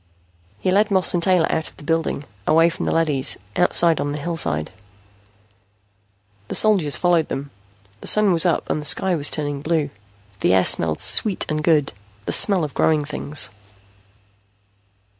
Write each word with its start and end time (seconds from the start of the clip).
He 0.59 0.71
led 0.71 0.89
Moss 0.89 1.13
and 1.13 1.21
Taylor 1.21 1.45
out 1.51 1.69
of 1.69 1.77
the 1.77 1.83
building, 1.83 2.23
away 2.47 2.71
from 2.71 2.87
the 2.87 2.91
leadys, 2.91 3.37
outside 3.55 4.01
on 4.01 4.13
the 4.13 4.17
hillside. 4.17 4.71
The 6.47 6.55
soldiers 6.55 6.95
followed 6.97 7.27
them. 7.27 7.51
The 7.99 8.07
Sun 8.07 8.33
was 8.33 8.43
up 8.43 8.67
and 8.67 8.81
the 8.81 8.85
sky 8.87 9.13
was 9.15 9.29
turning 9.29 9.61
blue. 9.61 9.91
The 10.39 10.55
air 10.55 10.65
smelled 10.65 11.01
sweet 11.01 11.45
and 11.49 11.63
good, 11.63 11.93
the 12.25 12.31
smell 12.33 12.63
of 12.63 12.73
growing 12.73 13.05
things. 13.05 13.51